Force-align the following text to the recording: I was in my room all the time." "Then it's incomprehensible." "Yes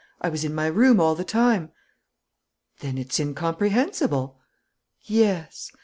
I 0.19 0.29
was 0.29 0.43
in 0.43 0.55
my 0.55 0.65
room 0.65 0.99
all 0.99 1.13
the 1.13 1.23
time." 1.23 1.69
"Then 2.79 2.97
it's 2.97 3.19
incomprehensible." 3.19 4.39
"Yes 5.03 5.69